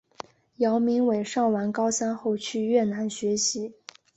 [0.55, 3.75] 姚明伟上完高三后去越南学习。